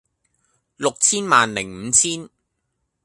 [0.77, 2.27] 六千萬零五千